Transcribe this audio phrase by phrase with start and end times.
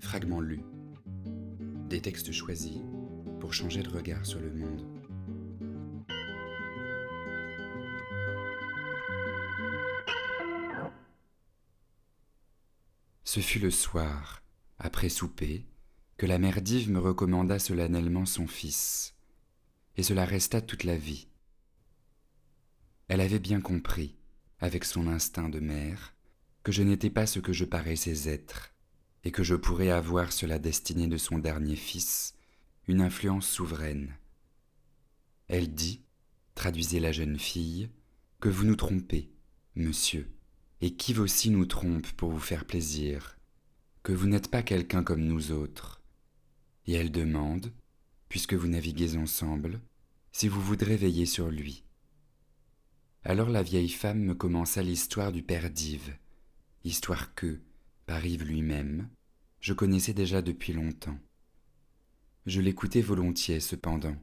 [0.00, 0.62] Fragments lus.
[1.88, 2.78] Des textes choisis
[3.40, 4.86] pour changer de regard sur le monde.
[13.24, 14.42] Ce fut le soir,
[14.78, 15.66] après souper,
[16.16, 19.14] que la mère d'Yves me recommanda solennellement son fils,
[19.96, 21.28] et cela resta toute la vie.
[23.08, 24.16] Elle avait bien compris,
[24.60, 26.14] avec son instinct de mère,
[26.62, 28.72] que je n'étais pas ce que je paraissais être,
[29.24, 32.34] et que je pourrais avoir sur la destinée de son dernier fils
[32.86, 34.16] une influence souveraine.
[35.48, 36.02] Elle dit,
[36.54, 37.90] traduisait la jeune fille,
[38.40, 39.30] que vous nous trompez,
[39.74, 40.30] monsieur,
[40.80, 43.36] et qui aussi nous trompe pour vous faire plaisir,
[44.02, 46.02] que vous n'êtes pas quelqu'un comme nous autres.
[46.86, 47.72] Et elle demande,
[48.28, 49.80] puisque vous naviguez ensemble,
[50.32, 51.84] si vous voudrez veiller sur lui.
[53.24, 56.16] Alors la vieille femme me commença l'histoire du père d'Yves,
[56.84, 57.60] histoire que,
[58.08, 59.10] par Yves lui-même,
[59.60, 61.18] je connaissais déjà depuis longtemps.
[62.46, 64.16] Je l'écoutais volontiers cependant,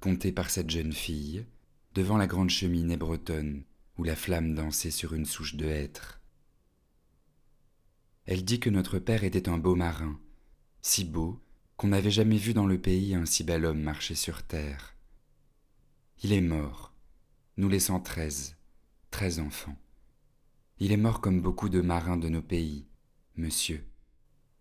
[0.00, 1.44] contée par cette jeune fille,
[1.92, 3.64] devant la grande cheminée bretonne
[3.98, 6.22] où la flamme dansait sur une souche de hêtre.
[8.24, 10.18] Elle dit que notre père était un beau marin,
[10.80, 11.38] si beau
[11.76, 14.96] qu'on n'avait jamais vu dans le pays un si bel homme marcher sur terre.
[16.22, 16.94] Il est mort,
[17.58, 18.56] nous laissant treize,
[19.10, 19.76] treize enfants.
[20.78, 22.88] Il est mort comme beaucoup de marins de nos pays,
[23.38, 23.84] monsieur.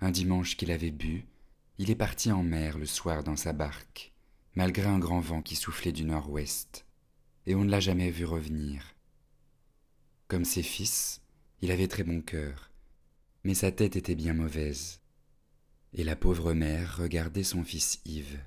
[0.00, 1.24] Un dimanche qu'il avait bu,
[1.78, 4.12] il est parti en mer le soir dans sa barque,
[4.54, 6.86] malgré un grand vent qui soufflait du nord-ouest,
[7.46, 8.94] et on ne l'a jamais vu revenir.
[10.28, 11.22] Comme ses fils,
[11.62, 12.70] il avait très bon cœur,
[13.44, 15.00] mais sa tête était bien mauvaise.
[15.94, 18.40] Et la pauvre mère regardait son fils Yves.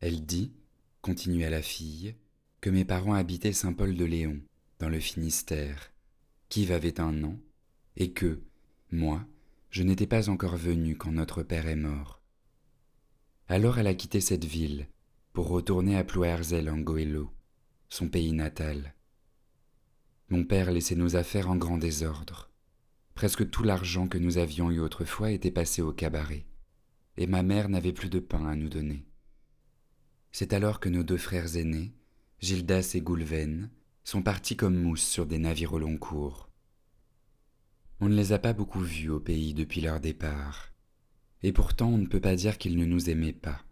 [0.00, 0.52] Elle dit,
[1.00, 2.14] continua la fille,
[2.60, 4.40] que mes parents habitaient Saint-Paul-de-Léon,
[4.78, 5.90] dans le Finistère,
[6.48, 7.38] qu'Yves avait un an,
[7.96, 8.40] et que,
[8.90, 9.24] moi,
[9.70, 12.20] je n'étais pas encore venu quand notre père est mort.
[13.48, 14.88] Alors elle a quitté cette ville
[15.32, 17.30] pour retourner à Ploerzel en Goëlo,
[17.88, 18.94] son pays natal.
[20.28, 22.50] Mon père laissait nos affaires en grand désordre.
[23.14, 26.46] Presque tout l'argent que nous avions eu autrefois était passé au cabaret,
[27.16, 29.04] et ma mère n'avait plus de pain à nous donner.
[30.32, 31.94] C'est alors que nos deux frères aînés,
[32.40, 33.70] Gildas et Goulven,
[34.02, 36.48] sont partis comme mousse sur des navires au long cours.
[38.00, 40.72] On ne les a pas beaucoup vus au pays depuis leur départ,
[41.42, 43.64] et pourtant on ne peut pas dire qu'ils ne nous aimaient pas.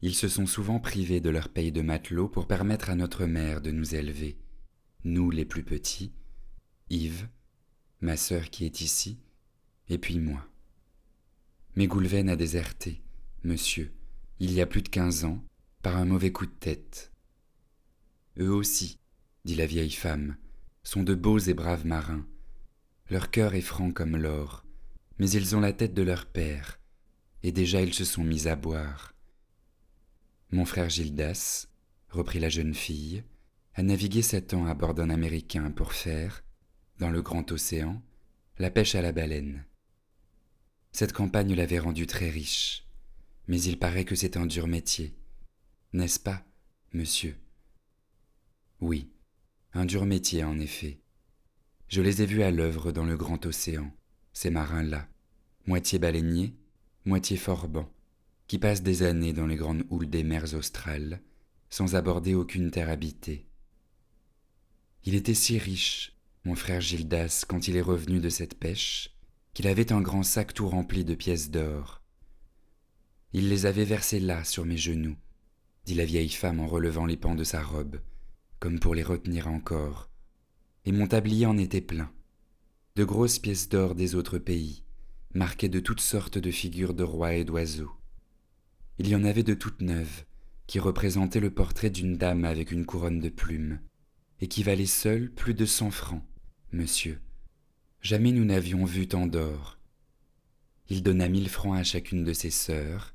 [0.00, 3.60] Ils se sont souvent privés de leur paye de matelot pour permettre à notre mère
[3.60, 4.38] de nous élever,
[5.04, 6.12] nous les plus petits,
[6.90, 7.28] Yves,
[8.00, 9.18] ma sœur qui est ici,
[9.88, 10.46] et puis moi.
[11.76, 13.02] Mais Goulven a déserté,
[13.44, 13.92] monsieur,
[14.40, 15.44] il y a plus de quinze ans,
[15.82, 17.12] par un mauvais coup de tête.
[18.38, 18.98] Eux aussi,
[19.44, 20.36] dit la vieille femme,
[20.82, 22.24] sont de beaux et braves marins.
[23.10, 24.64] Leur cœur est franc comme l'or,
[25.18, 26.78] mais ils ont la tête de leur père,
[27.42, 29.14] et déjà ils se sont mis à boire.
[30.50, 31.68] Mon frère Gildas,
[32.10, 33.24] reprit la jeune fille,
[33.74, 36.44] a navigué sept ans à bord d'un Américain pour faire,
[36.98, 38.02] dans le grand océan,
[38.58, 39.64] la pêche à la baleine.
[40.92, 42.86] Cette campagne l'avait rendu très riche,
[43.46, 45.14] mais il paraît que c'est un dur métier,
[45.94, 46.44] n'est-ce pas,
[46.92, 47.36] monsieur?
[48.80, 49.10] Oui,
[49.72, 51.00] un dur métier en effet.
[51.88, 53.90] Je les ai vus à l'œuvre dans le grand océan,
[54.34, 55.08] ces marins-là,
[55.66, 56.54] moitié baleiniers,
[57.06, 57.90] moitié forbans,
[58.46, 61.22] qui passent des années dans les grandes houles des mers australes,
[61.70, 63.46] sans aborder aucune terre habitée.
[65.04, 69.14] Il était si riche, mon frère Gildas, quand il est revenu de cette pêche,
[69.54, 72.02] qu'il avait un grand sac tout rempli de pièces d'or.
[73.32, 75.16] Il les avait versées là, sur mes genoux,
[75.86, 78.00] dit la vieille femme en relevant les pans de sa robe,
[78.60, 80.07] comme pour les retenir encore,
[80.88, 82.10] et mon tablier en était plein,
[82.96, 84.84] de grosses pièces d'or des autres pays,
[85.34, 87.92] marquées de toutes sortes de figures de rois et d'oiseaux.
[88.98, 90.24] Il y en avait de toutes neuves,
[90.66, 93.80] qui représentaient le portrait d'une dame avec une couronne de plumes,
[94.40, 96.24] et qui valaient seules plus de cent francs,
[96.72, 97.20] monsieur.
[98.00, 99.78] Jamais nous n'avions vu tant d'or.
[100.88, 103.14] Il donna mille francs à chacune de ses sœurs,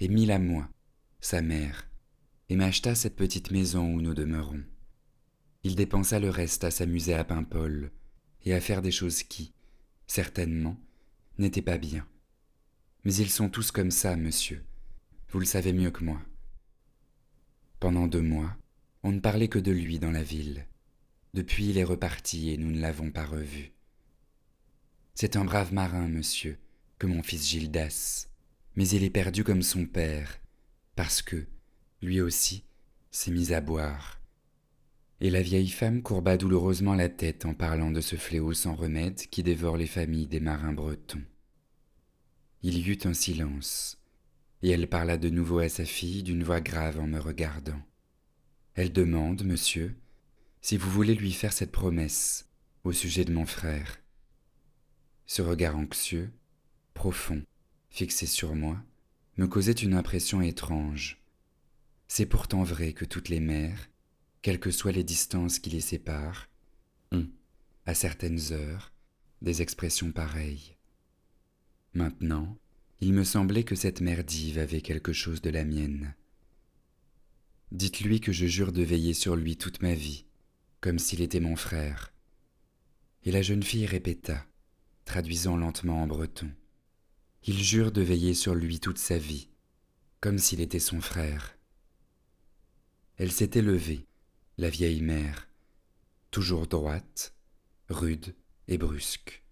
[0.00, 0.68] et mille à moi,
[1.20, 1.88] sa mère,
[2.48, 4.64] et m'acheta cette petite maison où nous demeurons.
[5.64, 7.92] Il dépensa le reste à s'amuser à Paimpol,
[8.44, 9.52] et à faire des choses qui,
[10.06, 10.76] certainement,
[11.38, 12.06] n'étaient pas bien.
[13.04, 14.64] Mais ils sont tous comme ça, monsieur.
[15.30, 16.20] Vous le savez mieux que moi.
[17.80, 18.56] Pendant deux mois,
[19.02, 20.66] on ne parlait que de lui dans la ville.
[21.34, 23.72] Depuis, il est reparti et nous ne l'avons pas revu.
[25.14, 26.58] C'est un brave marin, monsieur,
[26.98, 28.28] que mon fils Gildas,
[28.76, 30.40] mais il est perdu comme son père,
[30.94, 31.46] parce que,
[32.00, 32.64] lui aussi,
[33.10, 34.21] s'est mis à boire.
[35.24, 39.14] Et la vieille femme courba douloureusement la tête en parlant de ce fléau sans remède
[39.28, 41.22] qui dévore les familles des marins bretons.
[42.62, 44.02] Il y eut un silence,
[44.62, 47.80] et elle parla de nouveau à sa fille d'une voix grave en me regardant.
[48.74, 49.94] Elle demande, monsieur,
[50.60, 52.50] si vous voulez lui faire cette promesse
[52.82, 54.00] au sujet de mon frère.
[55.26, 56.32] Ce regard anxieux,
[56.94, 57.44] profond,
[57.90, 58.82] fixé sur moi,
[59.36, 61.22] me causait une impression étrange.
[62.08, 63.88] C'est pourtant vrai que toutes les mères,
[64.42, 66.48] quelles que soient les distances qui les séparent,
[67.12, 67.28] ont,
[67.86, 68.92] à certaines heures,
[69.40, 70.76] des expressions pareilles.
[71.94, 72.56] Maintenant,
[73.00, 76.14] il me semblait que cette mère dive avait quelque chose de la mienne.
[77.70, 80.24] Dites-lui que je jure de veiller sur lui toute ma vie,
[80.80, 82.12] comme s'il était mon frère.
[83.24, 84.46] Et la jeune fille répéta,
[85.04, 86.50] traduisant lentement en breton.
[87.44, 89.48] Il jure de veiller sur lui toute sa vie,
[90.20, 91.56] comme s'il était son frère.
[93.16, 94.06] Elle s'était levée,
[94.58, 95.48] la vieille mère,
[96.30, 97.34] toujours droite,
[97.88, 98.34] rude
[98.68, 99.42] et brusque.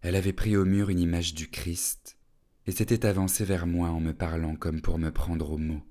[0.00, 2.16] Elle avait pris au mur une image du Christ
[2.66, 5.82] et s'était avancée vers moi en me parlant comme pour me prendre au mot.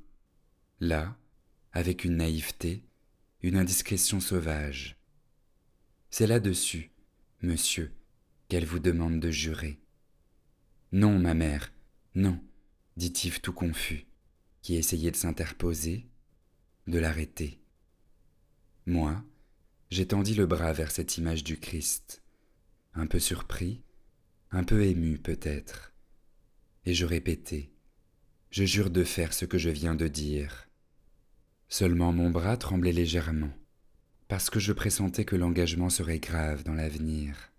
[0.79, 1.15] Là,
[1.73, 2.83] avec une naïveté,
[3.41, 4.97] une indiscrétion sauvage.
[6.09, 6.91] C'est là-dessus,
[7.41, 7.93] monsieur,
[8.49, 9.79] qu'elle vous demande de jurer.
[10.91, 11.71] Non, ma mère,
[12.15, 12.41] non,
[12.97, 14.07] dit Yves tout confus,
[14.61, 16.07] qui essayait de s'interposer,
[16.87, 17.60] de l'arrêter.
[18.87, 19.23] Moi,
[19.91, 22.23] j'étendis le bras vers cette image du Christ,
[22.95, 23.83] un peu surpris,
[24.49, 25.93] un peu ému peut-être,
[26.85, 27.71] et je répétai,
[28.49, 30.67] Je jure de faire ce que je viens de dire.
[31.69, 33.53] Seulement mon bras tremblait légèrement,
[34.27, 37.51] parce que je pressentais que l'engagement serait grave dans l'avenir.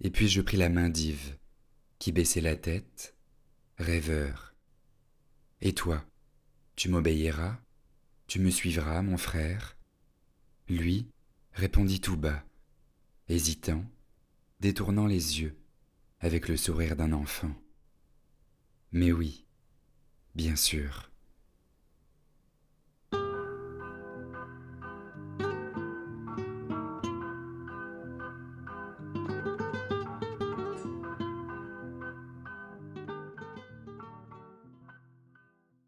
[0.00, 1.36] Et puis je pris la main d'Yves,
[1.98, 3.16] qui baissait la tête,
[3.78, 4.54] rêveur.
[5.60, 6.04] Et toi,
[6.76, 7.58] tu m'obéiras,
[8.28, 9.76] tu me suivras, mon frère
[10.68, 11.06] Lui
[11.52, 12.42] répondit tout bas,
[13.28, 13.84] hésitant,
[14.60, 15.56] détournant les yeux,
[16.20, 17.54] avec le sourire d'un enfant.
[18.92, 19.44] Mais oui,
[20.34, 21.10] bien sûr.